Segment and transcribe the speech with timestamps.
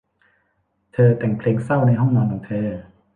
[0.93, 2.67] เธอแต่งเพลงเศร้าในห้องนอนของเธอ